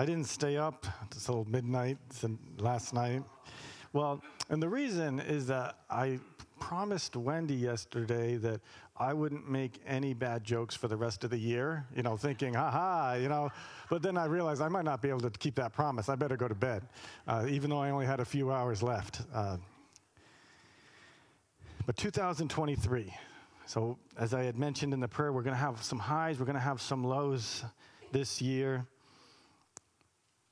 [0.00, 1.98] I didn't stay up until midnight
[2.56, 3.22] last night.
[3.92, 6.18] Well, and the reason is that I
[6.58, 8.62] promised Wendy yesterday that
[8.96, 12.54] I wouldn't make any bad jokes for the rest of the year, you know, thinking,
[12.54, 13.50] haha, you know.
[13.90, 16.08] But then I realized I might not be able to keep that promise.
[16.08, 16.82] I better go to bed,
[17.28, 19.20] uh, even though I only had a few hours left.
[19.34, 19.58] Uh,
[21.84, 23.14] but 2023.
[23.66, 26.46] So, as I had mentioned in the prayer, we're going to have some highs, we're
[26.46, 27.64] going to have some lows
[28.12, 28.86] this year.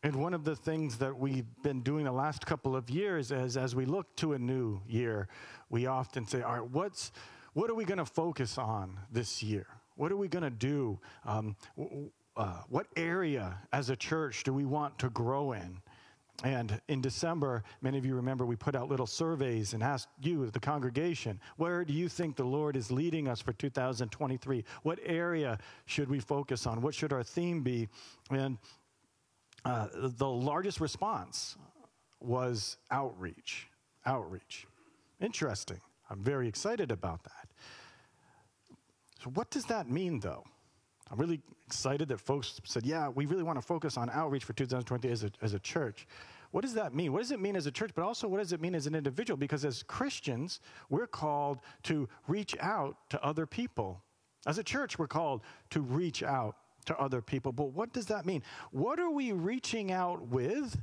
[0.05, 3.56] And one of the things that we've been doing the last couple of years is
[3.56, 5.27] as we look to a new year,
[5.70, 7.11] we often say, all right, what's,
[7.55, 9.66] what are we going to focus on this year?
[9.97, 11.01] What are we going to do?
[11.25, 11.56] Um,
[12.37, 15.80] uh, what area as a church do we want to grow in?
[16.45, 20.48] And in December, many of you remember we put out little surveys and asked you,
[20.51, 24.65] the congregation, where do you think the Lord is leading us for 2023?
[24.84, 26.80] What area should we focus on?
[26.80, 27.89] What should our theme be?
[28.30, 28.59] And
[29.68, 31.56] uh, the largest response
[32.20, 33.69] was outreach.
[34.06, 34.66] Outreach.
[35.20, 35.80] Interesting.
[36.10, 37.48] I'm very excited about that.
[39.22, 40.44] So, what does that mean, though?
[41.10, 44.52] I'm really excited that folks said, yeah, we really want to focus on outreach for
[44.52, 46.06] 2020 as a, as a church.
[46.50, 47.12] What does that mean?
[47.12, 48.94] What does it mean as a church, but also what does it mean as an
[48.94, 49.36] individual?
[49.36, 54.03] Because as Christians, we're called to reach out to other people.
[54.47, 56.56] As a church, we're called to reach out
[56.89, 57.53] to other people.
[57.53, 58.42] But what does that mean?
[58.72, 60.77] What are we reaching out with,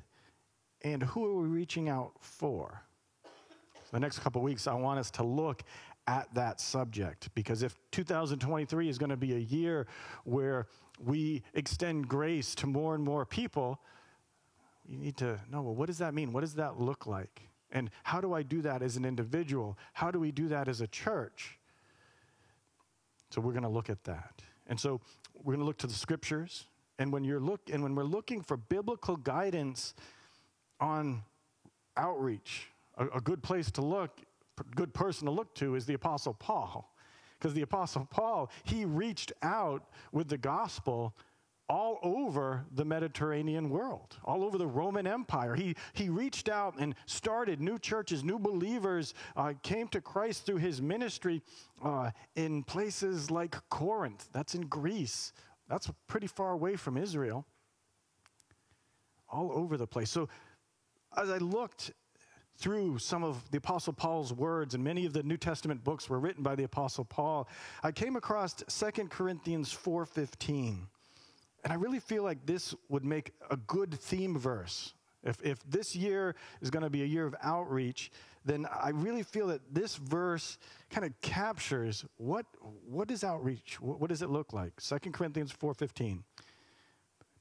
[0.83, 2.81] and who are we reaching out for?
[3.91, 5.63] The next couple weeks, I want us to look
[6.07, 9.87] at that subject because if 2023 is going to be a year
[10.23, 10.67] where
[11.03, 13.79] we extend grace to more and more people,
[14.87, 16.31] you need to know well, what does that mean?
[16.31, 17.49] What does that look like?
[17.71, 19.77] And how do I do that as an individual?
[19.93, 21.57] How do we do that as a church?
[23.31, 24.43] So we're going to look at that.
[24.67, 25.01] And so
[25.33, 26.65] we're going to look to the scriptures.
[26.97, 29.93] And when you're look and when we're looking for biblical guidance
[30.79, 31.23] on
[31.97, 34.21] outreach, a, a good place to look
[34.75, 36.93] good person to look to is the Apostle Paul.
[37.37, 41.13] Because the Apostle Paul, he reached out with the gospel
[41.67, 45.55] all over the Mediterranean world, all over the Roman Empire.
[45.55, 50.57] He, he reached out and started new churches, new believers uh, came to Christ through
[50.57, 51.41] his ministry
[51.83, 54.29] uh, in places like Corinth.
[54.31, 55.33] That's in Greece.
[55.67, 57.45] That's pretty far away from Israel.
[59.29, 60.11] All over the place.
[60.11, 60.29] So
[61.17, 61.91] as I looked
[62.57, 66.19] through some of the Apostle Paul's words, and many of the New Testament books were
[66.19, 67.49] written by the Apostle Paul,
[67.83, 70.87] I came across 2 Corinthians 4.15.
[71.65, 74.93] And I really feel like this would make a good theme verse.
[75.23, 78.11] If, if this year is going to be a year of outreach,
[78.45, 80.59] then I really feel that this verse
[80.91, 82.45] kind of captures what,
[82.87, 83.81] what is outreach?
[83.81, 84.79] What, what does it look like?
[84.79, 86.21] 2 Corinthians 4.15.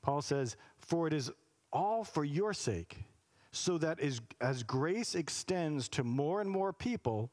[0.00, 1.30] Paul says, For it is
[1.70, 3.04] all for your sake
[3.52, 7.30] so that as, as grace extends to more and more people,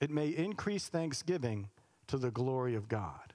[0.00, 1.68] it may increase thanksgiving
[2.06, 3.29] to the glory of God.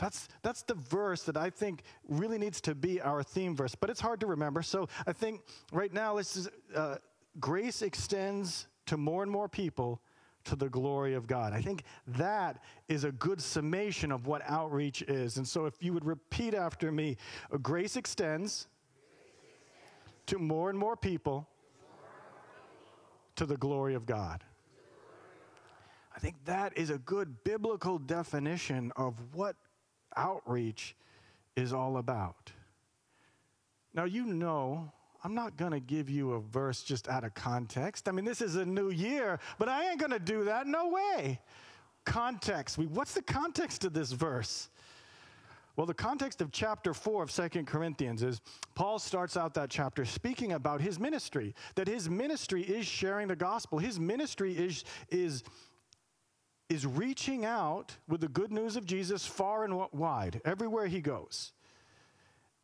[0.00, 3.90] That's, that's the verse that I think really needs to be our theme verse, but
[3.90, 4.62] it's hard to remember.
[4.62, 6.96] So I think right now, this is, uh,
[7.38, 10.00] grace extends to more and more people
[10.44, 11.52] to the glory of God.
[11.52, 15.36] I think that is a good summation of what outreach is.
[15.36, 17.18] And so if you would repeat after me,
[17.60, 18.68] grace extends
[20.24, 21.46] to more and more people
[23.36, 24.42] to the glory of God.
[26.16, 29.56] I think that is a good biblical definition of what
[30.16, 30.96] outreach
[31.56, 32.52] is all about.
[33.94, 38.08] Now, you know, I'm not going to give you a verse just out of context.
[38.08, 40.66] I mean, this is a new year, but I ain't going to do that.
[40.66, 41.40] No way.
[42.04, 42.78] Context.
[42.78, 44.70] What's the context of this verse?
[45.76, 48.40] Well, the context of chapter 4 of Second Corinthians is
[48.74, 53.36] Paul starts out that chapter speaking about his ministry, that his ministry is sharing the
[53.36, 53.78] gospel.
[53.78, 55.42] His ministry is, is,
[56.70, 61.52] is reaching out with the good news of Jesus far and wide, everywhere he goes.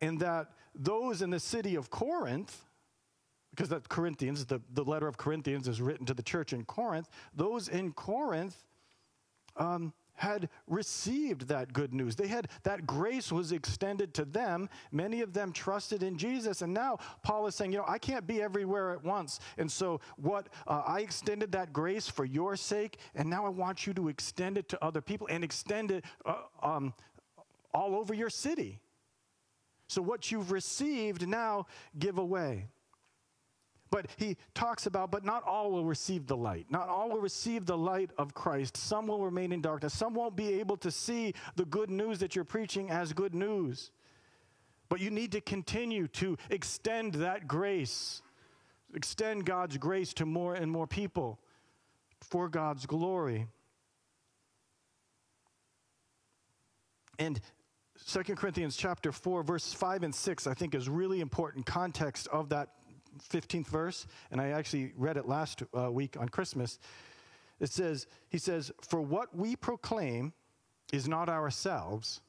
[0.01, 2.63] And that those in the city of Corinth,
[3.51, 7.09] because that Corinthians, the, the letter of Corinthians is written to the church in Corinth,
[7.35, 8.63] those in Corinth
[9.57, 12.15] um, had received that good news.
[12.15, 14.69] They had that grace was extended to them.
[14.91, 16.61] Many of them trusted in Jesus.
[16.61, 19.39] And now Paul is saying, you know, I can't be everywhere at once.
[19.57, 23.87] And so what uh, I extended that grace for your sake, and now I want
[23.87, 26.93] you to extend it to other people and extend it uh, um,
[27.73, 28.79] all over your city.
[29.87, 31.67] So what you've received now
[31.97, 32.67] give away.
[33.89, 36.65] But he talks about, but not all will receive the light.
[36.69, 38.75] Not all will receive the light of Christ.
[38.75, 39.93] Some will remain in darkness.
[39.93, 43.91] Some won't be able to see the good news that you're preaching as good news.
[44.89, 48.21] But you need to continue to extend that grace,
[48.93, 51.39] extend God's grace to more and more people
[52.21, 53.47] for God's glory.
[57.19, 57.39] And
[58.05, 62.49] 2 Corinthians chapter 4 verse 5 and 6 I think is really important context of
[62.49, 62.69] that
[63.19, 66.79] 15th verse and I actually read it last uh, week on Christmas.
[67.59, 70.33] It says he says for what we proclaim
[70.93, 72.21] is not ourselves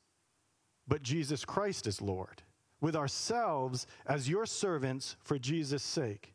[0.87, 2.43] but Jesus Christ is Lord
[2.81, 6.35] with ourselves as your servants for Jesus sake.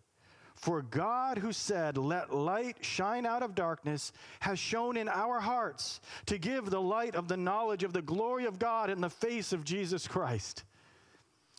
[0.55, 5.99] For God, who said, Let light shine out of darkness, has shone in our hearts
[6.27, 9.51] to give the light of the knowledge of the glory of God in the face
[9.51, 10.63] of Jesus Christ.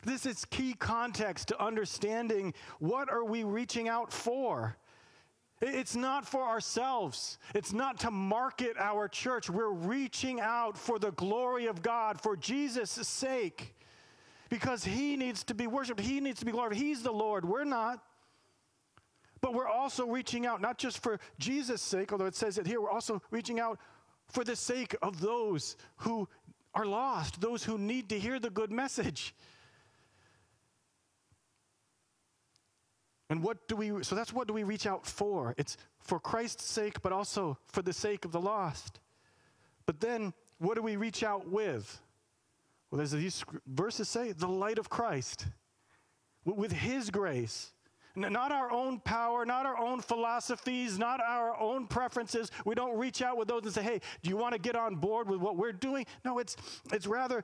[0.05, 4.77] This is key context to understanding what are we reaching out for?
[5.61, 7.39] It's not for ourselves.
[7.55, 9.49] It's not to market our church.
[9.49, 13.75] We're reaching out for the glory of God, for Jesus' sake,
[14.49, 16.01] because He needs to be worshiped.
[16.01, 16.77] He needs to be glorified.
[16.77, 17.45] He's the Lord.
[17.45, 18.03] We're not.
[19.41, 22.81] But we're also reaching out, not just for Jesus' sake, although it says it here,
[22.81, 23.79] we're also reaching out
[24.27, 26.27] for the sake of those who
[26.73, 29.33] are lost, those who need to hear the good message.
[33.29, 35.55] And what do we, so that's what do we reach out for?
[35.57, 38.99] It's for Christ's sake, but also for the sake of the lost.
[39.85, 42.01] But then, what do we reach out with?
[42.91, 45.47] Well, as these verses say, the light of Christ,
[46.45, 47.71] with His grace.
[48.17, 52.49] Not our own power, not our own philosophies, not our own preferences.
[52.63, 54.95] We don't reach out with those and say, hey, do you want to get on
[54.95, 56.05] board with what we're doing?
[56.23, 56.55] No, it's,
[56.93, 57.43] it's rather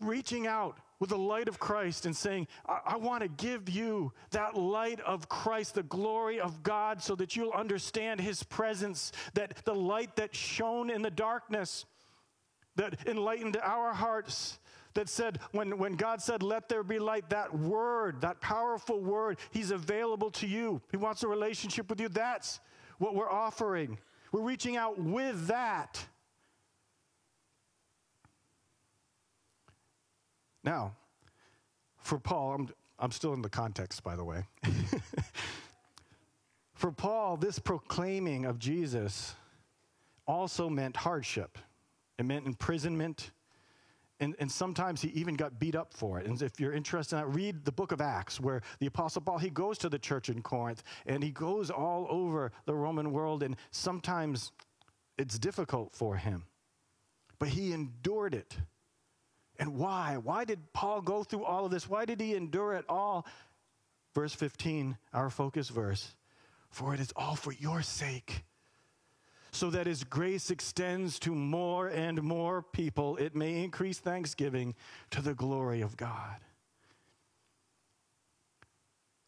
[0.00, 4.12] reaching out with the light of Christ and saying, I, I want to give you
[4.30, 9.64] that light of Christ, the glory of God, so that you'll understand His presence, that
[9.64, 11.84] the light that shone in the darkness,
[12.76, 14.58] that enlightened our hearts,
[14.94, 19.38] that said, when, when God said, let there be light, that word, that powerful word,
[19.50, 20.80] He's available to you.
[20.90, 22.08] He wants a relationship with you.
[22.08, 22.60] That's
[22.98, 23.98] what we're offering.
[24.32, 26.04] We're reaching out with that.
[30.68, 30.94] Now,
[31.96, 32.68] for Paul, I'm,
[32.98, 34.44] I'm still in the context, by the way.
[36.74, 39.34] for Paul, this proclaiming of Jesus
[40.26, 41.56] also meant hardship.
[42.18, 43.30] It meant imprisonment,
[44.20, 46.26] and, and sometimes he even got beat up for it.
[46.26, 49.38] And if you're interested in that, read the book of Acts, where the Apostle Paul,
[49.38, 53.42] he goes to the church in Corinth and he goes all over the Roman world,
[53.42, 54.52] and sometimes
[55.16, 56.44] it's difficult for him.
[57.38, 58.58] But he endured it.
[59.58, 60.18] And why?
[60.22, 61.88] Why did Paul go through all of this?
[61.88, 63.26] Why did he endure it all?
[64.14, 66.14] Verse 15, our focus verse.
[66.70, 68.44] For it is all for your sake
[69.50, 74.74] so that his grace extends to more and more people, it may increase thanksgiving
[75.10, 76.36] to the glory of God.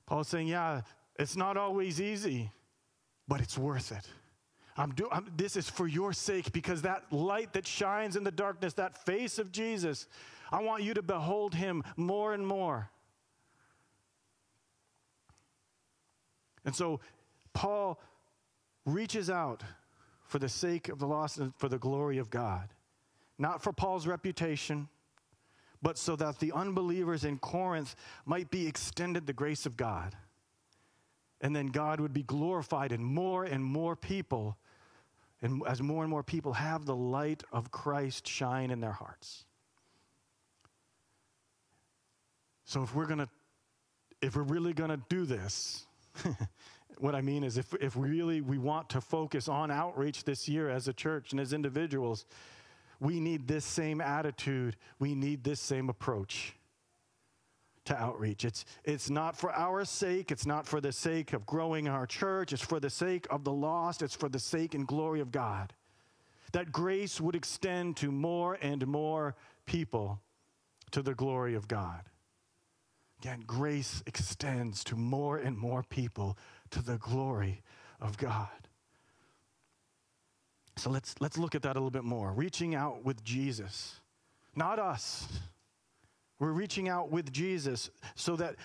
[0.07, 0.83] Paul's saying, yeah,
[1.19, 2.53] it's not always easy,
[3.29, 4.07] but it's worth it.
[4.77, 8.31] I'm do, I'm, this is for your sake because that light that shines in the
[8.31, 10.07] darkness, that face of Jesus,
[10.51, 12.91] I want you to behold him more and more.
[16.65, 17.01] And so
[17.53, 18.01] Paul
[18.85, 19.63] reaches out
[20.27, 22.69] for the sake of the lost and for the glory of God.
[23.39, 24.89] Not for Paul's reputation,
[25.83, 27.97] but so that the unbelievers in Corinth
[28.27, 30.15] might be extended the grace of God.
[31.41, 34.59] And then God would be glorified in more and more people,
[35.41, 39.45] and as more and more people have the light of Christ shine in their hearts.
[42.65, 43.29] So if we're to
[44.21, 45.87] if we're really to do this,
[46.99, 50.69] what I mean is, if, if really we want to focus on outreach this year
[50.69, 52.27] as a church and as individuals,
[53.01, 54.77] we need this same attitude.
[54.99, 56.55] We need this same approach
[57.91, 58.45] to outreach.
[58.45, 62.53] It's, it's not for our sake, it's not for the sake of growing our church,
[62.53, 65.73] it's for the sake of the lost, it's for the sake and glory of God.
[66.53, 69.35] That grace would extend to more and more
[69.67, 70.21] people
[70.93, 72.03] to the glory of God.
[73.21, 76.39] Again, grace extends to more and more people
[76.71, 77.63] to the glory
[78.01, 78.49] of God.
[80.77, 82.33] So let's, let's look at that a little bit more.
[82.33, 84.01] Reaching out with Jesus,
[84.55, 85.27] not us.
[86.41, 88.57] We're reaching out with Jesus so that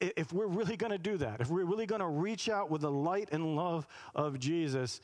[0.00, 2.80] if we're really going to do that, if we're really going to reach out with
[2.80, 5.00] the light and love of Jesus,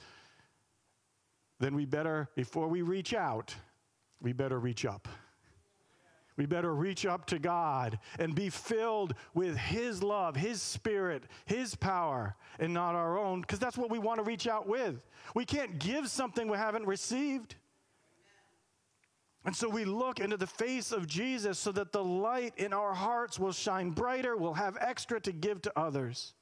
[1.61, 3.55] then we better, before we reach out,
[4.21, 5.07] we better reach up.
[6.37, 11.77] We better reach up to God and be filled with His love, His Spirit, His
[11.77, 15.07] power, and not our own, because that's what we want to reach out with.
[15.35, 17.55] We can't give something we haven't received.
[19.45, 22.95] And so we look into the face of Jesus so that the light in our
[22.95, 26.35] hearts will shine brighter, we'll have extra to give to others.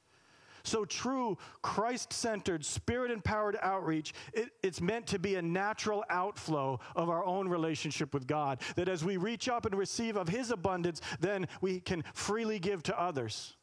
[0.64, 6.78] So, true Christ centered, spirit empowered outreach, it, it's meant to be a natural outflow
[6.94, 8.60] of our own relationship with God.
[8.76, 12.84] That as we reach up and receive of His abundance, then we can freely give
[12.84, 13.56] to others.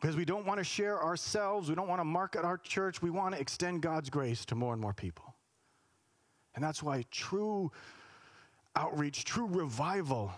[0.00, 3.08] Because we don't want to share ourselves, we don't want to market our church, we
[3.08, 5.31] want to extend God's grace to more and more people.
[6.54, 7.72] And that's why true
[8.76, 10.32] outreach, true revival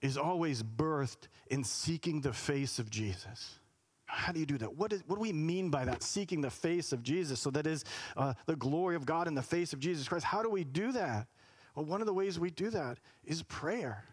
[0.00, 3.58] is always birthed in seeking the face of Jesus.
[4.06, 4.76] How do you do that?
[4.76, 6.02] What, is, what do we mean by that?
[6.02, 7.40] Seeking the face of Jesus.
[7.40, 7.84] So that is
[8.16, 10.24] uh, the glory of God in the face of Jesus Christ.
[10.24, 11.26] How do we do that?
[11.74, 14.04] Well, one of the ways we do that is prayer,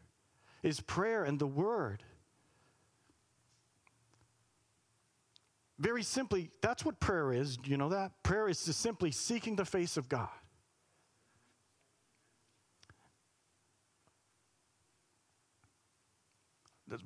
[0.63, 2.03] is prayer and the word.
[5.77, 7.57] Very simply, that's what prayer is.
[7.57, 8.11] Do you know that?
[8.23, 10.29] Prayer is just simply seeking the face of God.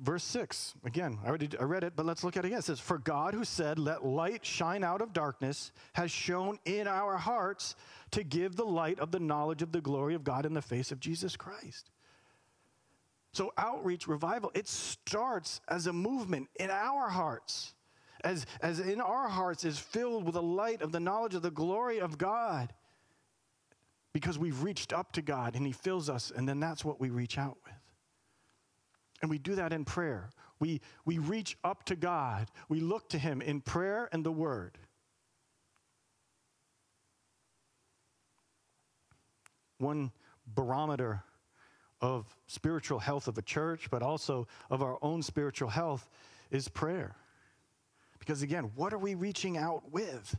[0.00, 2.58] Verse 6 again I, already, I read it but let's look at it again.
[2.58, 6.86] It says for god who said let light shine out of darkness has shown in
[6.86, 7.76] our hearts
[8.12, 10.92] to give the light of the knowledge of the glory of god in the face
[10.92, 11.90] of jesus christ.
[13.32, 17.74] So outreach revival it starts as a movement in our hearts
[18.24, 21.50] as, as in our hearts is filled with the light of the knowledge of the
[21.50, 22.72] glory of god
[24.12, 27.10] because we've reached up to god and he fills us and then that's what we
[27.10, 27.75] reach out with
[29.22, 30.30] and we do that in prayer.
[30.58, 34.78] We, we reach up to God, we look to Him in prayer and the Word.
[39.78, 40.10] One
[40.46, 41.22] barometer
[42.00, 46.08] of spiritual health of a church, but also of our own spiritual health,
[46.50, 47.16] is prayer.
[48.18, 50.36] Because again, what are we reaching out with?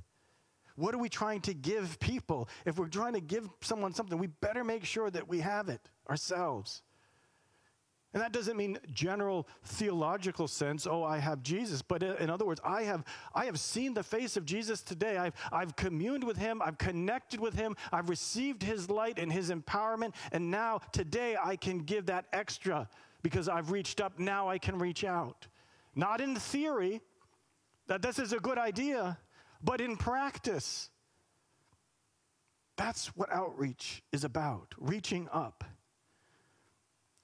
[0.75, 2.50] What are we trying to give people?
[2.65, 5.81] If we're trying to give someone something, we better make sure that we have it
[6.10, 6.84] ourselves.
[8.14, 11.82] And that doesn't mean general theological sense, oh, I have Jesus.
[11.82, 13.04] But in other words, I have,
[13.36, 15.18] I have seen the face of Jesus today.
[15.18, 16.62] I've, I've communed with him.
[16.62, 17.76] I've connected with him.
[17.92, 20.14] I've received his light and his empowerment.
[20.32, 22.88] And now, today, I can give that extra
[23.22, 24.20] because I've reached up.
[24.20, 25.48] Now I can reach out.
[25.94, 27.02] Not in theory
[27.88, 29.18] that this is a good idea,
[29.62, 30.90] but in practice.
[32.78, 35.64] That's what outreach is about reaching up.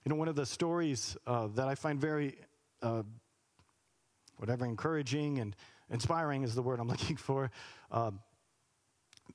[0.05, 2.36] You know, one of the stories uh, that I find very,
[2.81, 3.03] uh,
[4.36, 5.55] whatever, encouraging and
[5.89, 7.50] inspiring is the word I'm looking for.
[7.89, 8.12] Uh,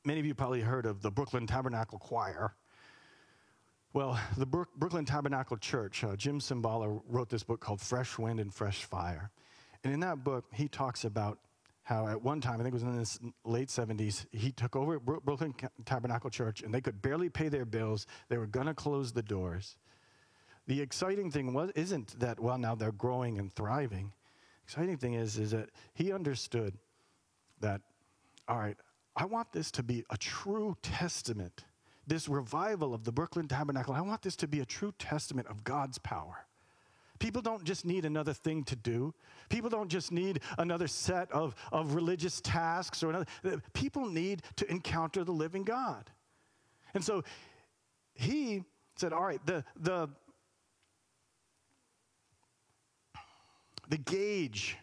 [0.04, 2.54] many of you probably heard of the Brooklyn Tabernacle Choir.
[3.94, 8.38] Well, the Brook- Brooklyn Tabernacle Church, uh, Jim Cymbala wrote this book called Fresh Wind
[8.38, 9.30] and Fresh Fire.
[9.84, 11.38] And in that book, he talks about
[11.82, 15.00] how at one time, I think it was in the late 70s, he took over
[15.00, 15.54] Brooklyn
[15.86, 18.06] Tabernacle Church and they could barely pay their bills.
[18.28, 19.78] They were going to close the doors.
[20.68, 24.12] The exciting thing was, isn't that, well, now they're growing and thriving.
[24.64, 26.74] Exciting thing is, is that he understood
[27.60, 27.80] that,
[28.46, 28.76] all right,
[29.16, 31.64] I want this to be a true testament.
[32.06, 35.64] This revival of the Brooklyn Tabernacle, I want this to be a true testament of
[35.64, 36.46] God's power.
[37.18, 39.14] People don't just need another thing to do.
[39.48, 43.26] People don't just need another set of, of religious tasks or another.
[43.72, 46.10] People need to encounter the living God.
[46.92, 47.24] And so
[48.12, 48.64] he
[48.96, 50.08] said, all right, the, the,
[53.88, 54.76] the gauge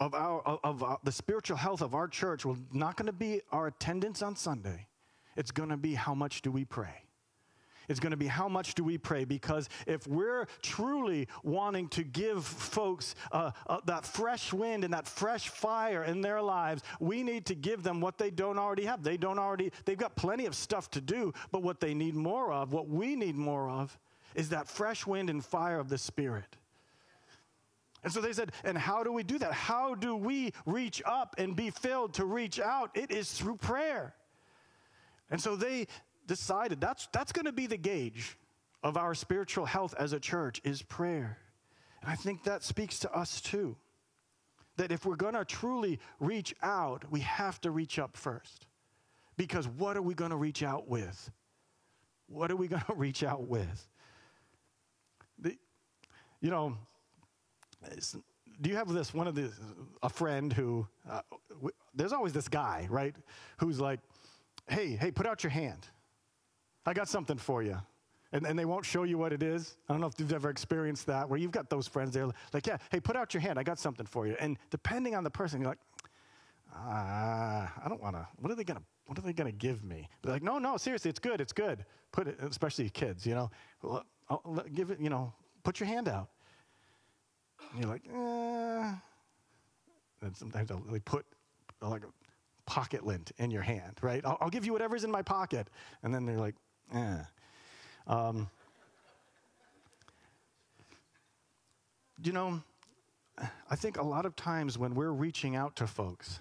[0.00, 3.12] of, our, of, of uh, the spiritual health of our church will not going to
[3.12, 4.86] be our attendance on Sunday.
[5.36, 7.04] It's going to be how much do we pray.
[7.88, 12.04] It's going to be how much do we pray because if we're truly wanting to
[12.04, 17.22] give folks uh, uh, that fresh wind and that fresh fire in their lives, we
[17.22, 19.02] need to give them what they don't already have.
[19.02, 22.52] They don't already, they've got plenty of stuff to do, but what they need more
[22.52, 23.98] of, what we need more of,
[24.34, 26.56] is that fresh wind and fire of the Spirit.
[28.04, 29.52] And so they said, and how do we do that?
[29.52, 32.90] How do we reach up and be filled to reach out?
[32.94, 34.14] It is through prayer.
[35.30, 35.86] And so they
[36.26, 38.36] decided that's, that's going to be the gauge
[38.82, 41.38] of our spiritual health as a church is prayer.
[42.00, 43.76] And I think that speaks to us too.
[44.76, 48.66] That if we're going to truly reach out, we have to reach up first.
[49.36, 51.30] Because what are we going to reach out with?
[52.26, 53.86] What are we going to reach out with?
[55.38, 55.56] The,
[56.40, 56.76] you know,
[58.60, 59.50] do you have this one of the
[60.02, 61.20] a friend who uh,
[61.50, 63.14] w- there's always this guy right
[63.58, 64.00] who's like
[64.68, 65.86] hey hey put out your hand
[66.86, 67.76] i got something for you
[68.32, 70.50] and, and they won't show you what it is i don't know if you've ever
[70.50, 73.58] experienced that where you've got those friends they're like yeah hey put out your hand
[73.58, 75.78] i got something for you and depending on the person you're like
[76.74, 79.56] ah i don't want to what are they going to what are they going to
[79.56, 80.08] give me?
[80.22, 81.84] They're like, no, no, seriously, it's good, it's good.
[82.12, 83.50] Put it, especially kids, you know,
[84.74, 85.32] give it, you know,
[85.64, 86.28] put your hand out.
[87.72, 88.94] And you're like, eh.
[90.22, 91.24] And sometimes they put
[91.80, 94.24] like a pocket lint in your hand, right?
[94.24, 95.68] I'll, I'll give you whatever's in my pocket.
[96.02, 96.54] And then they're like,
[96.94, 97.18] eh.
[98.06, 98.48] Um,
[102.22, 102.62] you know,
[103.70, 106.40] I think a lot of times when we're reaching out to folks,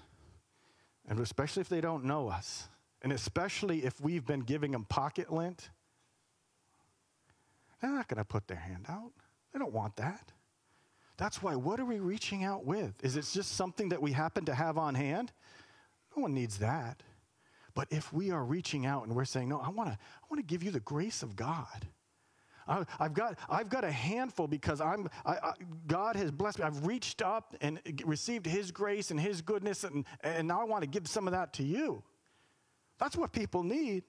[1.07, 2.67] and especially if they don't know us,
[3.01, 5.69] and especially if we've been giving them pocket lint,
[7.81, 9.11] they're not going to put their hand out.
[9.51, 10.31] They don't want that.
[11.21, 12.95] That's why, what are we reaching out with?
[13.03, 15.31] Is it just something that we happen to have on hand?
[16.17, 17.03] No one needs that.
[17.75, 20.41] But if we are reaching out and we're saying, no, I want to I wanna
[20.41, 21.85] give you the grace of God.
[22.67, 25.53] I, have got, I've got a handful because I'm, I, I,
[25.85, 26.65] God has blessed me.
[26.65, 30.81] I've reached up and received His grace and His goodness, and, and now I want
[30.81, 32.01] to give some of that to you.
[32.97, 34.05] That's what people need.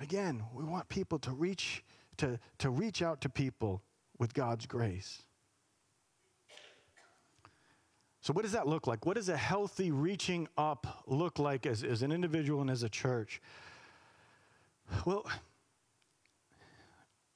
[0.00, 1.84] Again, we want people to reach,
[2.16, 3.82] to, to reach out to people
[4.18, 5.22] with God's grace.
[8.20, 9.06] So, what does that look like?
[9.06, 12.88] What does a healthy reaching up look like as, as an individual and as a
[12.88, 13.40] church?
[15.04, 15.24] Well,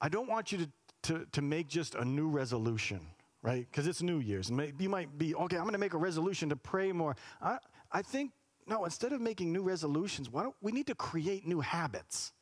[0.01, 0.69] I don't want you to,
[1.05, 3.01] to, to make just a new resolution,
[3.43, 3.67] right?
[3.71, 4.51] Because it's New Year's.
[4.79, 7.17] You might be, okay, I'm going to make a resolution to pray more.
[7.41, 7.59] I,
[7.91, 8.33] I think,
[8.67, 12.33] no, instead of making new resolutions, why don't we need to create new habits?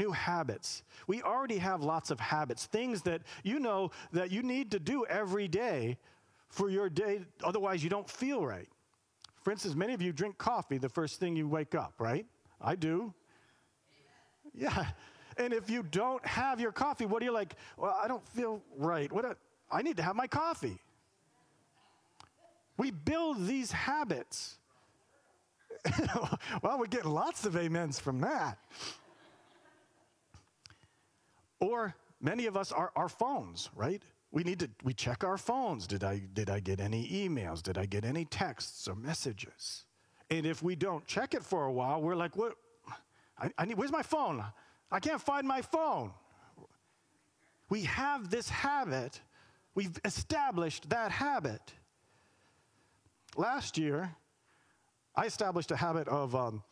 [0.00, 0.82] New habits.
[1.06, 5.04] We already have lots of habits, things that you know that you need to do
[5.04, 5.98] every day
[6.48, 8.68] for your day, otherwise, you don't feel right.
[9.42, 12.24] For instance, many of you drink coffee the first thing you wake up, right?
[12.60, 13.12] I do.
[14.54, 14.86] Yeah.
[15.36, 17.54] And if you don't have your coffee, what are you like?
[17.76, 19.10] Well, I don't feel right.
[19.12, 19.24] What?
[19.26, 19.36] A,
[19.70, 20.78] I need to have my coffee.
[22.76, 24.56] We build these habits.
[26.62, 28.58] well, we're getting lots of amens from that.
[31.60, 34.02] Or many of us are our phones, right?
[34.32, 35.86] We need to we check our phones.
[35.86, 37.62] Did I did I get any emails?
[37.62, 39.84] Did I get any texts or messages?
[40.30, 42.54] And if we don't check it for a while, we're like, what?
[43.38, 44.44] I, I need, where's my phone?
[44.90, 46.12] I can't find my phone.
[47.68, 49.20] We have this habit,
[49.74, 51.60] we've established that habit.
[53.36, 54.14] Last year,
[55.14, 56.62] I established a habit of, um,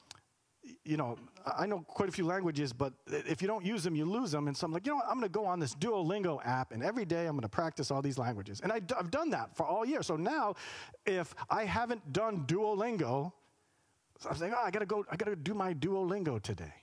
[0.84, 1.16] you know,
[1.56, 4.48] I know quite a few languages, but if you don't use them, you lose them.
[4.48, 5.06] And so I'm like, you know what?
[5.06, 7.90] I'm going to go on this Duolingo app, and every day I'm going to practice
[7.90, 8.60] all these languages.
[8.62, 10.02] And I, have done that for all year.
[10.02, 10.54] So now,
[11.06, 13.32] if I haven't done Duolingo,
[14.28, 16.74] I'm saying, oh, I got to go, I got to do my Duolingo today.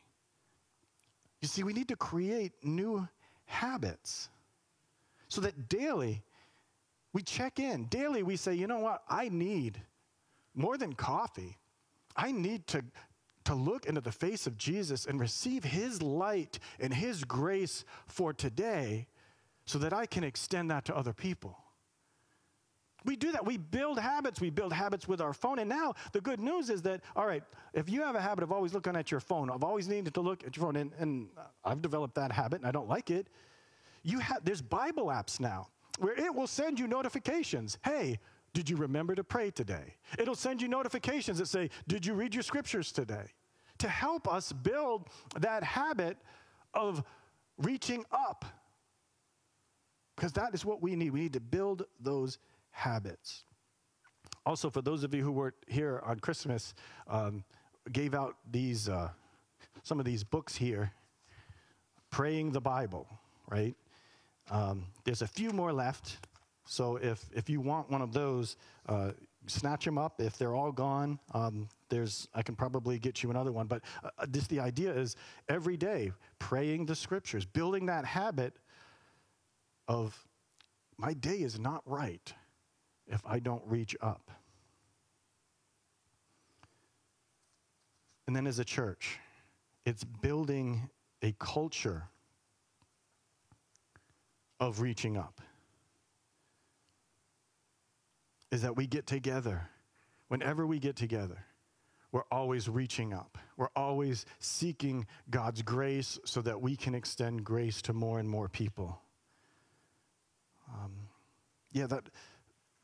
[1.41, 3.07] You see, we need to create new
[3.45, 4.29] habits
[5.27, 6.23] so that daily
[7.13, 7.85] we check in.
[7.85, 9.03] Daily we say, you know what?
[9.09, 9.81] I need
[10.53, 11.57] more than coffee.
[12.15, 12.83] I need to,
[13.45, 18.33] to look into the face of Jesus and receive his light and his grace for
[18.33, 19.07] today
[19.65, 21.57] so that I can extend that to other people.
[23.05, 23.45] We do that.
[23.45, 24.41] We build habits.
[24.41, 25.59] We build habits with our phone.
[25.59, 28.51] And now the good news is that, all right, if you have a habit of
[28.51, 31.27] always looking at your phone, of always needing to look at your phone, and, and
[31.63, 33.27] I've developed that habit and I don't like it,
[34.01, 35.67] you have, there's Bible apps now
[35.99, 37.77] where it will send you notifications.
[37.83, 38.19] Hey,
[38.55, 39.95] did you remember to pray today?
[40.17, 43.33] It'll send you notifications that say, Did you read your scriptures today?
[43.79, 46.17] To help us build that habit
[46.73, 47.03] of
[47.57, 48.45] reaching up.
[50.15, 51.11] Because that is what we need.
[51.11, 52.37] We need to build those
[52.71, 53.43] habits.
[54.45, 56.73] Also, for those of you who weren't here on Christmas,
[57.09, 57.43] um,
[57.91, 59.09] gave out these uh,
[59.83, 60.93] some of these books here,
[62.09, 63.05] praying the Bible.
[63.49, 63.75] Right?
[64.49, 66.19] Um, there's a few more left,
[66.65, 69.11] so if if you want one of those, uh,
[69.47, 70.19] snatch them up.
[70.19, 73.67] If they're all gone, um, there's I can probably get you another one.
[73.67, 75.15] But uh, this the idea is
[75.47, 78.53] every day praying the scriptures, building that habit
[79.87, 80.27] of
[80.97, 82.33] my day is not right
[83.07, 84.31] if I don't reach up.
[88.27, 89.19] And then as a church,
[89.85, 90.89] it's building
[91.21, 92.03] a culture
[94.59, 95.41] of reaching up.
[98.55, 99.69] Is that we get together.
[100.29, 101.45] Whenever we get together,
[102.13, 103.37] we're always reaching up.
[103.57, 108.47] We're always seeking God's grace so that we can extend grace to more and more
[108.47, 109.01] people.
[110.73, 110.93] Um,
[111.73, 112.09] yeah, that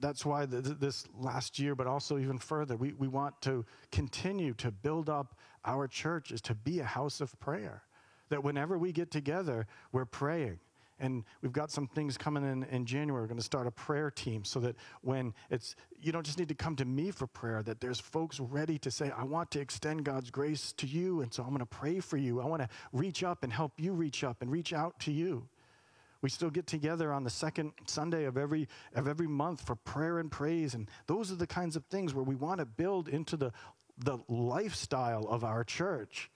[0.01, 4.53] that's why the, this last year, but also even further, we, we want to continue
[4.55, 7.83] to build up our church is to be a house of prayer.
[8.27, 10.59] That whenever we get together, we're praying
[11.01, 13.23] and we've got some things coming in in January.
[13.23, 16.47] We're going to start a prayer team so that when it's, you don't just need
[16.49, 19.59] to come to me for prayer, that there's folks ready to say, I want to
[19.59, 21.21] extend God's grace to you.
[21.21, 22.39] And so I'm going to pray for you.
[22.39, 25.47] I want to reach up and help you reach up and reach out to you.
[26.21, 30.19] We still get together on the second Sunday of every, of every month for prayer
[30.19, 30.75] and praise.
[30.75, 33.51] And those are the kinds of things where we want to build into the,
[33.97, 36.29] the lifestyle of our church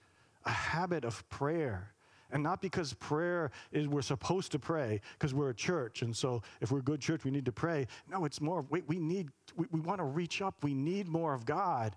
[0.43, 1.94] a habit of prayer.
[2.36, 6.02] And not because prayer is we're supposed to pray because we're a church.
[6.02, 7.88] And so if we're a good church, we need to pray.
[8.12, 10.62] No, it's more, we, we need, we, we want to reach up.
[10.62, 11.95] We need more of God.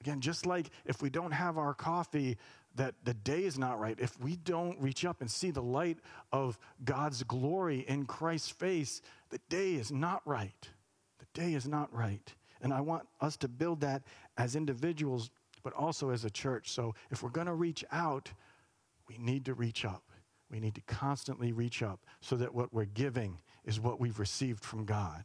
[0.00, 2.38] Again, just like if we don't have our coffee,
[2.76, 3.98] that the day is not right.
[3.98, 5.98] If we don't reach up and see the light
[6.30, 10.68] of God's glory in Christ's face, the day is not right.
[11.18, 12.32] The day is not right.
[12.62, 14.04] And I want us to build that
[14.38, 15.30] as individuals,
[15.66, 16.70] but also as a church.
[16.70, 18.30] So if we're going to reach out,
[19.08, 20.04] we need to reach up.
[20.48, 24.64] We need to constantly reach up so that what we're giving is what we've received
[24.64, 25.24] from God.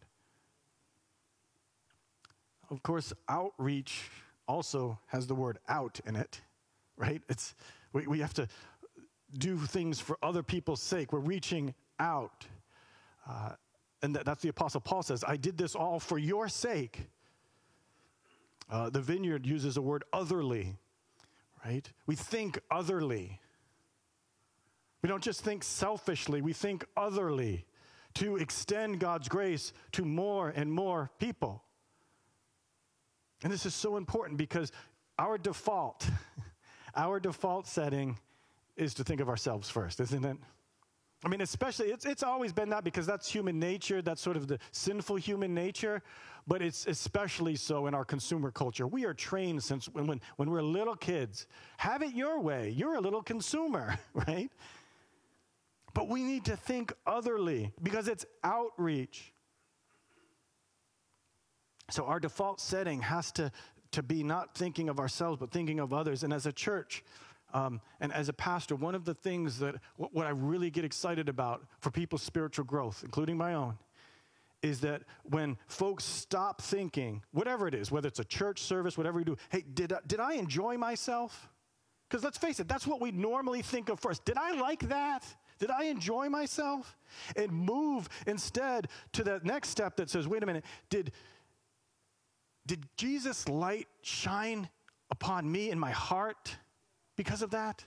[2.72, 4.10] Of course, outreach
[4.48, 6.42] also has the word out in it
[7.02, 7.22] right?
[7.30, 7.56] It's,
[7.94, 8.48] we, we have to
[9.38, 11.12] do things for other people's sake.
[11.12, 12.46] We're reaching out.
[13.28, 13.54] Uh,
[14.04, 17.08] and that, that's the Apostle Paul says, I did this all for your sake.
[18.72, 20.78] Uh, the vineyard uses the word otherly,
[21.66, 21.92] right?
[22.08, 23.42] We think otherly.
[25.02, 27.66] We don't just think selfishly, we think otherly
[28.16, 31.64] to extend God's grace to more and more people.
[33.44, 34.72] And this is so important because
[35.20, 36.08] our default
[36.96, 38.18] our default setting
[38.76, 40.38] is to think of ourselves first, isn't it?
[41.24, 44.02] I mean, especially, it's, it's always been that because that's human nature.
[44.02, 46.02] That's sort of the sinful human nature.
[46.48, 48.88] But it's especially so in our consumer culture.
[48.88, 51.46] We are trained since when, when, when we're little kids
[51.78, 52.70] have it your way.
[52.70, 54.50] You're a little consumer, right?
[55.94, 59.32] But we need to think otherly because it's outreach.
[61.92, 63.52] So our default setting has to
[63.92, 66.24] to be not thinking of ourselves, but thinking of others.
[66.24, 67.04] And as a church,
[67.54, 71.30] um, and as a pastor, one of the things that what, I really get excited
[71.30, 73.78] about for people's spiritual growth, including my own,
[74.62, 79.18] is that when folks stop thinking, whatever it is, whether it's a church service, whatever
[79.18, 81.50] we do, hey, did I, did I enjoy myself?
[82.10, 84.24] Because let's face it, that's what we normally think of first.
[84.26, 85.24] Did I like that?
[85.60, 86.98] Did I enjoy myself?
[87.36, 91.12] And move instead to that next step that says, wait a minute, did,
[92.68, 94.70] did Jesus' light shine
[95.10, 96.56] upon me in my heart
[97.22, 97.86] because of that?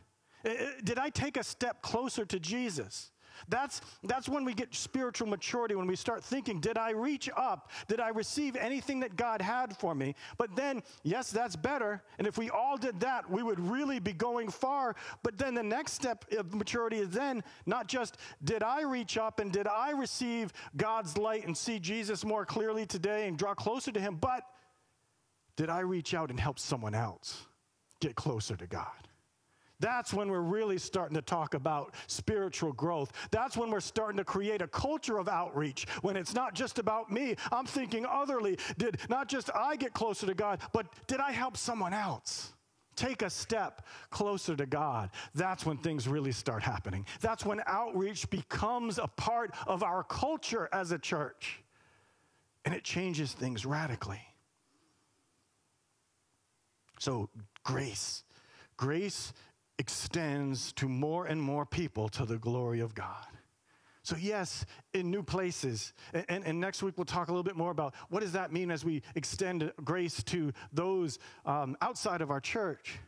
[0.84, 3.10] Did I take a step closer to Jesus?
[3.48, 7.72] That's, that's when we get spiritual maturity, when we start thinking, did I reach up?
[7.88, 10.14] Did I receive anything that God had for me?
[10.38, 12.00] But then, yes, that's better.
[12.18, 14.94] And if we all did that, we would really be going far.
[15.24, 19.40] But then the next step of maturity is then not just, did I reach up
[19.40, 23.90] and did I receive God's light and see Jesus more clearly today and draw closer
[23.90, 24.44] to Him, but
[25.56, 27.46] did I reach out and help someone else
[27.98, 29.08] get closer to God?
[29.84, 33.12] That's when we're really starting to talk about spiritual growth.
[33.30, 37.12] That's when we're starting to create a culture of outreach when it's not just about
[37.12, 37.36] me.
[37.52, 38.58] I'm thinking otherly.
[38.78, 42.54] Did not just I get closer to God, but did I help someone else?
[42.96, 45.10] Take a step closer to God.
[45.34, 47.04] That's when things really start happening.
[47.20, 51.62] That's when outreach becomes a part of our culture as a church.
[52.64, 54.22] And it changes things radically.
[56.98, 57.28] So,
[57.64, 58.24] grace.
[58.78, 59.34] Grace
[59.78, 63.26] extends to more and more people to the glory of God.
[64.02, 65.94] So, yes, in new places.
[66.12, 68.52] And, and, and, next week we'll talk a little bit more about what does that
[68.52, 72.98] mean as we extend grace to those um, outside of our church.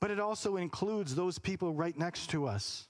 [0.00, 2.88] But it also includes those people right next to us.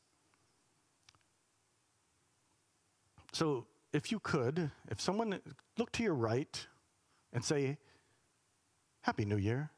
[3.33, 5.41] So, if you could, if someone
[5.79, 6.67] look to your right
[7.33, 7.77] and say,
[9.03, 9.71] Happy New Year.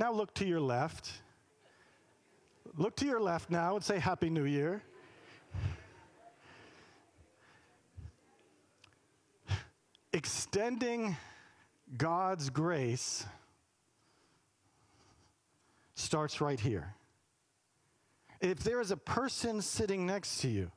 [0.00, 1.12] Now look to your left.
[2.74, 4.82] Look to your left now and say Happy New Year.
[10.14, 11.16] Extending
[11.98, 13.26] God's grace
[15.94, 16.94] starts right here.
[18.40, 20.70] If there is a person sitting next to you,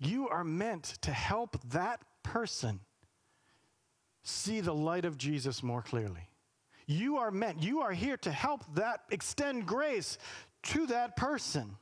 [0.00, 2.80] you are meant to help that person
[4.24, 6.28] see the light of Jesus more clearly.
[6.86, 10.18] You are meant, you are here to help that extend grace
[10.64, 11.76] to that person.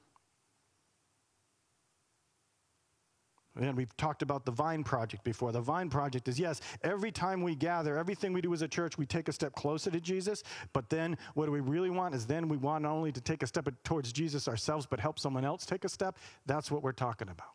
[3.60, 5.52] And we've talked about the Vine Project before.
[5.52, 8.96] The Vine Project is yes, every time we gather, everything we do as a church,
[8.96, 10.42] we take a step closer to Jesus.
[10.72, 13.42] But then what do we really want is then we want not only to take
[13.42, 16.16] a step towards Jesus ourselves, but help someone else take a step.
[16.46, 17.48] That's what we're talking about.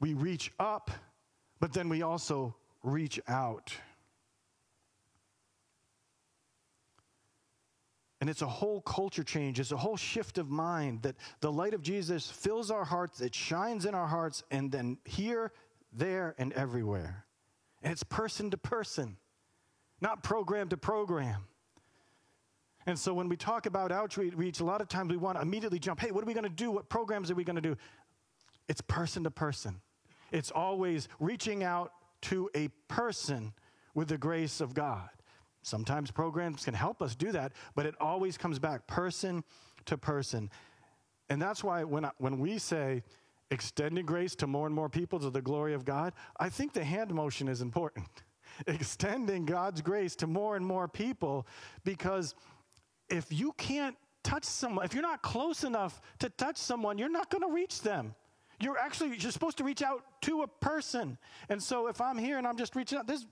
[0.00, 0.90] We reach up,
[1.60, 3.74] but then we also reach out.
[8.26, 9.60] And it's a whole culture change.
[9.60, 13.32] It's a whole shift of mind that the light of Jesus fills our hearts, it
[13.32, 15.52] shines in our hearts, and then here,
[15.92, 17.24] there, and everywhere.
[17.84, 19.16] And it's person to person,
[20.00, 21.44] not program to program.
[22.84, 25.78] And so when we talk about outreach, a lot of times we want to immediately
[25.78, 26.72] jump, hey, what are we going to do?
[26.72, 27.76] What programs are we going to do?
[28.68, 29.80] It's person to person.
[30.32, 33.52] It's always reaching out to a person
[33.94, 35.10] with the grace of God.
[35.66, 39.42] Sometimes programs can help us do that, but it always comes back person
[39.86, 40.48] to person.
[41.28, 43.02] And that's why when, I, when we say
[43.50, 46.84] extending grace to more and more people to the glory of God, I think the
[46.84, 48.06] hand motion is important.
[48.68, 51.48] extending God's grace to more and more people
[51.82, 52.36] because
[53.08, 57.28] if you can't touch someone, if you're not close enough to touch someone, you're not
[57.28, 58.14] going to reach them.
[58.60, 61.18] You're actually you're supposed to reach out to a person.
[61.48, 63.26] And so if I'm here and I'm just reaching out, there's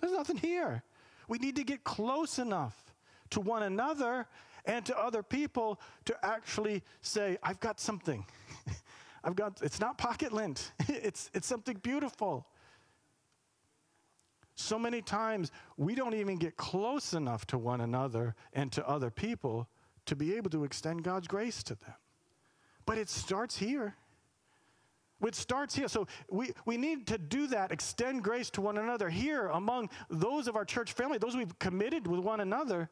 [0.00, 0.84] there's nothing here.
[1.28, 2.94] We need to get close enough
[3.30, 4.26] to one another
[4.64, 8.24] and to other people to actually say, I've got something.
[9.24, 12.46] I've got, it's not pocket lint, it's, it's something beautiful.
[14.56, 19.10] So many times we don't even get close enough to one another and to other
[19.10, 19.68] people
[20.06, 21.94] to be able to extend God's grace to them.
[22.86, 23.96] But it starts here.
[25.26, 25.88] It starts here.
[25.88, 30.48] So we, we need to do that, extend grace to one another here among those
[30.48, 32.90] of our church family, those we've committed with one another,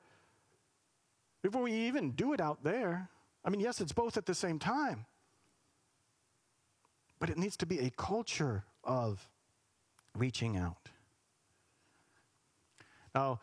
[1.43, 3.09] before we even do it out there.
[3.45, 5.07] I mean, yes, it's both at the same time.
[7.19, 9.29] But it needs to be a culture of
[10.17, 10.89] reaching out.
[13.15, 13.41] Now,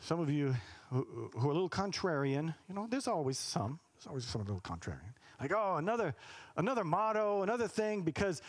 [0.00, 0.54] some of you
[0.90, 4.44] who, who are a little contrarian, you know, there's always some, there's always some a
[4.44, 5.14] little contrarian.
[5.40, 6.14] Like, oh, another,
[6.56, 8.42] another motto, another thing, because,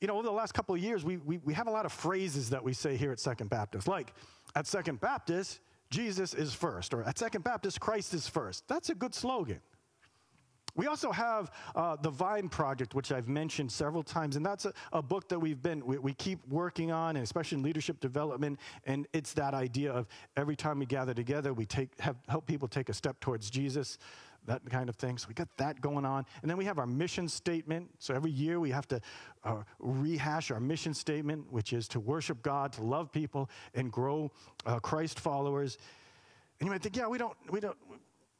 [0.00, 1.92] you know, over the last couple of years, we, we, we have a lot of
[1.92, 3.86] phrases that we say here at Second Baptist.
[3.86, 4.12] Like,
[4.54, 5.60] at Second Baptist,
[5.90, 8.66] Jesus is first, or at Second Baptist, Christ is first.
[8.66, 9.60] That's a good slogan.
[10.76, 14.74] We also have uh, the Vine Project, which I've mentioned several times, and that's a,
[14.92, 18.60] a book that we've been we, we, keep working on, and especially in leadership development.
[18.84, 22.68] And it's that idea of every time we gather together, we take have, help people
[22.68, 23.96] take a step towards Jesus
[24.46, 25.18] that kind of thing.
[25.18, 26.24] So we got that going on.
[26.42, 27.90] And then we have our mission statement.
[27.98, 29.00] So every year we have to
[29.44, 34.30] uh, rehash our mission statement, which is to worship God, to love people, and grow
[34.64, 35.78] uh, Christ followers.
[36.60, 37.76] And you might think, yeah, we don't, we don't,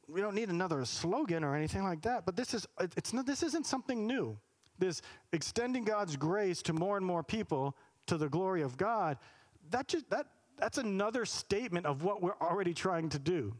[0.07, 2.25] we don't need another slogan or anything like that.
[2.25, 2.65] But this is,
[2.95, 4.37] it's not, this isn't something new.
[4.79, 5.01] This
[5.33, 7.75] extending God's grace to more and more people
[8.07, 9.17] to the glory of God.
[9.71, 13.55] That just that that's another statement of what we're already trying to do.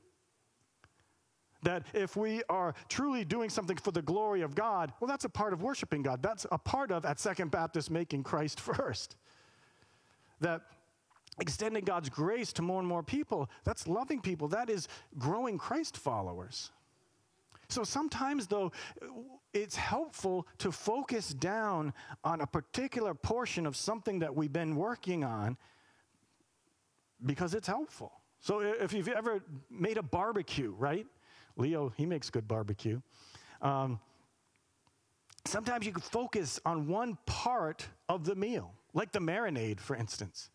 [1.67, 5.29] That if we are truly doing something for the glory of God, well, that's a
[5.29, 6.23] part of worshiping God.
[6.23, 9.17] That's a part of, at Second Baptist, making Christ first.
[10.39, 10.61] That
[11.41, 14.47] extending God's grace to more and more people, that's loving people.
[14.47, 16.71] That is growing Christ followers.
[17.67, 18.71] So sometimes, though,
[19.53, 25.25] it's helpful to focus down on a particular portion of something that we've been working
[25.25, 25.57] on
[27.25, 28.13] because it's helpful.
[28.39, 31.05] So if you've ever made a barbecue, right?
[31.57, 33.01] Leo, he makes good barbecue.
[33.61, 33.99] Um,
[35.45, 40.49] sometimes you can focus on one part of the meal, like the marinade, for instance.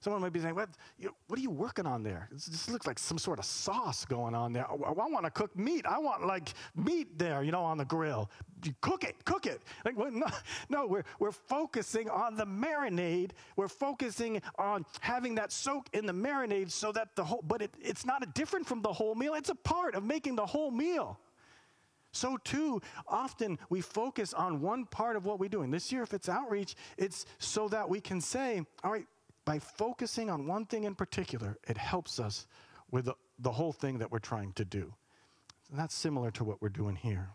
[0.00, 2.28] Someone might be saying, what, you, what are you working on there?
[2.30, 4.66] This, this, looks like some sort of sauce going on there.
[4.70, 5.86] I, I want to cook meat.
[5.86, 8.30] I want like meat there, you know, on the grill.
[8.62, 9.55] You cook it, cook it.
[9.86, 10.26] Like, no,
[10.68, 13.30] no we're, we're focusing on the marinade.
[13.54, 17.72] We're focusing on having that soak in the marinade so that the whole, but it,
[17.80, 19.34] it's not different from the whole meal.
[19.34, 21.20] It's a part of making the whole meal.
[22.10, 25.70] So, too, often we focus on one part of what we're doing.
[25.70, 29.06] This year, if it's outreach, it's so that we can say, all right,
[29.44, 32.46] by focusing on one thing in particular, it helps us
[32.90, 34.92] with the, the whole thing that we're trying to do.
[35.70, 37.30] And that's similar to what we're doing here.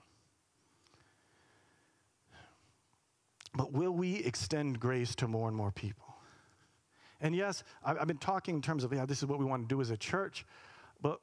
[3.54, 6.16] But will we extend grace to more and more people?
[7.20, 9.76] And yes, I've been talking in terms of, yeah, this is what we want to
[9.76, 10.46] do as a church,
[11.02, 11.20] but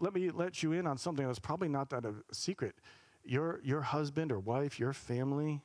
[0.00, 2.74] let me let you in on something that's probably not that a secret.
[3.24, 5.62] Your, your husband or wife, your family,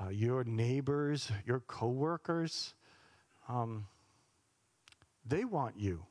[0.00, 2.74] uh, your neighbors, your coworkers,
[3.48, 3.86] um,
[5.26, 6.06] they want you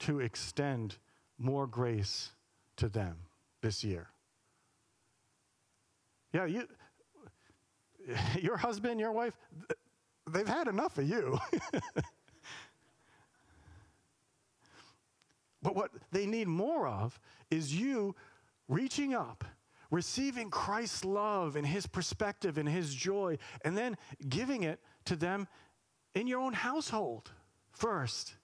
[0.00, 0.96] to extend
[1.38, 2.32] more grace
[2.76, 3.16] to them
[3.62, 4.08] this year.
[6.32, 6.68] Yeah, you,
[8.40, 9.36] your husband, your wife,
[10.30, 11.38] they've had enough of you.
[15.62, 17.18] but what they need more of
[17.50, 18.14] is you
[18.68, 19.44] reaching up,
[19.90, 23.96] receiving Christ's love and his perspective and his joy, and then
[24.28, 25.48] giving it to them
[26.14, 27.30] in your own household
[27.72, 28.36] first.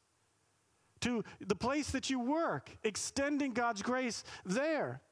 [1.01, 5.03] To the place that you work, extending God's grace there.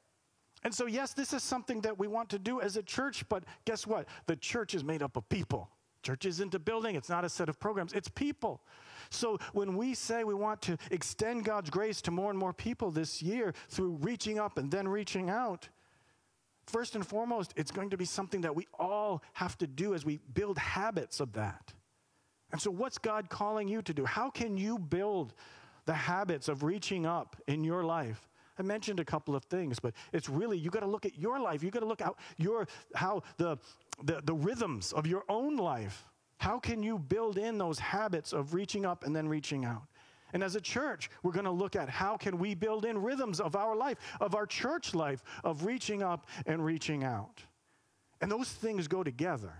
[0.65, 3.43] And so, yes, this is something that we want to do as a church, but
[3.65, 4.07] guess what?
[4.25, 5.69] The church is made up of people.
[6.01, 8.61] Church isn't a building, it's not a set of programs, it's people.
[9.11, 12.89] So when we say we want to extend God's grace to more and more people
[12.89, 15.69] this year through reaching up and then reaching out,
[16.65, 20.03] first and foremost, it's going to be something that we all have to do as
[20.03, 21.73] we build habits of that.
[22.51, 24.03] And so, what's God calling you to do?
[24.03, 25.33] How can you build
[25.85, 28.27] the habits of reaching up in your life?
[28.57, 31.39] I mentioned a couple of things, but it's really you got to look at your
[31.39, 31.63] life.
[31.63, 33.57] You got to look at your how the,
[34.03, 36.05] the the rhythms of your own life.
[36.37, 39.83] How can you build in those habits of reaching up and then reaching out?
[40.33, 43.39] And as a church, we're going to look at how can we build in rhythms
[43.39, 47.41] of our life, of our church life, of reaching up and reaching out.
[48.19, 49.53] And those things go together.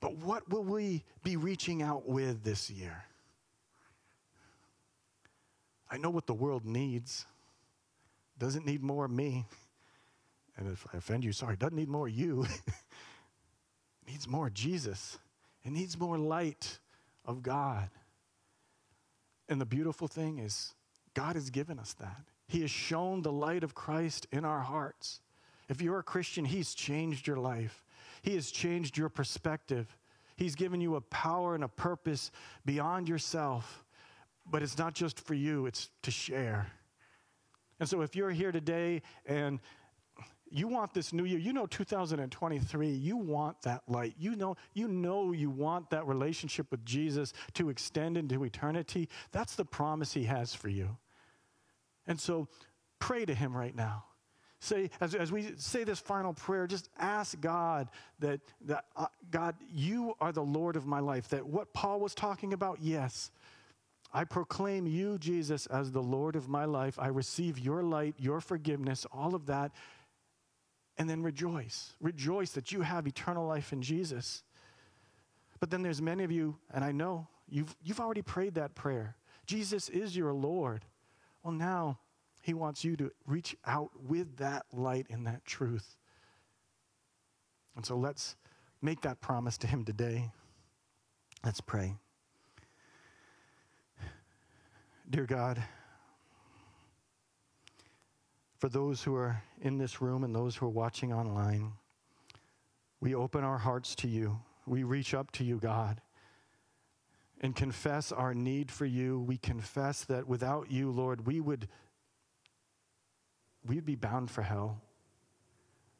[0.00, 3.04] But what will we be reaching out with this year?
[5.90, 7.26] I know what the world needs.
[8.38, 9.46] Doesn't need more of me.
[10.56, 12.44] And if I offend you, sorry, doesn't need more you.
[12.66, 15.18] it needs more Jesus.
[15.64, 16.78] It needs more light
[17.24, 17.90] of God.
[19.48, 20.74] And the beautiful thing is,
[21.14, 22.22] God has given us that.
[22.48, 25.20] He has shown the light of Christ in our hearts.
[25.68, 27.84] If you're a Christian, He's changed your life,
[28.22, 29.96] He has changed your perspective.
[30.36, 32.30] He's given you a power and a purpose
[32.66, 33.85] beyond yourself
[34.50, 36.70] but it's not just for you, it's to share.
[37.78, 39.60] And so if you're here today and
[40.50, 44.14] you want this new year, you know 2023, you want that light.
[44.18, 49.08] You know, you know you want that relationship with Jesus to extend into eternity.
[49.32, 50.96] That's the promise he has for you.
[52.06, 52.48] And so
[53.00, 54.04] pray to him right now.
[54.60, 57.88] Say, as, as we say this final prayer, just ask God
[58.20, 61.28] that, that uh, God, you are the Lord of my life.
[61.28, 63.30] That what Paul was talking about, yes,
[64.16, 66.98] I proclaim you, Jesus, as the Lord of my life.
[66.98, 69.72] I receive your light, your forgiveness, all of that.
[70.96, 71.92] And then rejoice.
[72.00, 74.42] Rejoice that you have eternal life in Jesus.
[75.60, 79.16] But then there's many of you, and I know you've, you've already prayed that prayer.
[79.44, 80.86] Jesus is your Lord.
[81.42, 81.98] Well, now
[82.40, 85.98] he wants you to reach out with that light and that truth.
[87.76, 88.34] And so let's
[88.80, 90.30] make that promise to him today.
[91.44, 91.96] Let's pray.
[95.08, 95.62] Dear God,
[98.58, 101.74] for those who are in this room and those who are watching online,
[103.00, 104.40] we open our hearts to you.
[104.66, 106.00] We reach up to you, God,
[107.40, 109.20] and confess our need for you.
[109.20, 111.68] We confess that without you, Lord, we would
[113.64, 114.80] we'd be bound for hell.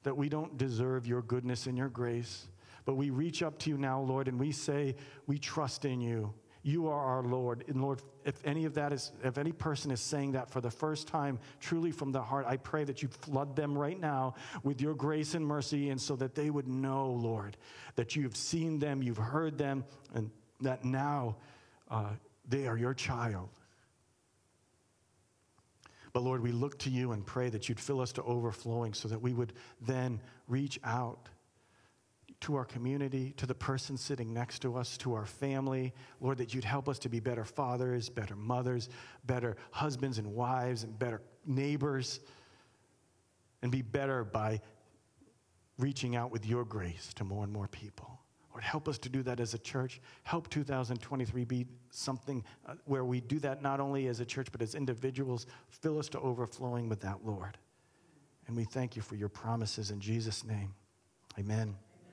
[0.02, 2.48] That we don't deserve your goodness and your grace.
[2.84, 4.96] But we reach up to you now, Lord, and we say,
[5.28, 6.34] we trust in you.
[6.66, 7.62] You are our Lord.
[7.68, 10.70] And Lord, if any of that is, if any person is saying that for the
[10.70, 14.80] first time, truly from the heart, I pray that you flood them right now with
[14.80, 17.56] your grace and mercy, and so that they would know, Lord,
[17.94, 20.28] that you've seen them, you've heard them, and
[20.60, 21.36] that now
[21.88, 22.10] uh,
[22.48, 23.48] they are your child.
[26.12, 29.06] But Lord, we look to you and pray that you'd fill us to overflowing so
[29.06, 31.28] that we would then reach out
[32.40, 35.92] to our community, to the person sitting next to us, to our family.
[36.20, 38.88] Lord, that you'd help us to be better fathers, better mothers,
[39.24, 42.20] better husbands and wives, and better neighbors,
[43.62, 44.60] and be better by
[45.78, 48.20] reaching out with your grace to more and more people.
[48.50, 50.00] Lord, help us to do that as a church.
[50.22, 54.62] Help 2023 be something uh, where we do that not only as a church, but
[54.62, 55.46] as individuals.
[55.68, 57.58] Fill us to overflowing with that, Lord.
[58.46, 60.74] And we thank you for your promises in Jesus' name.
[61.38, 61.76] Amen.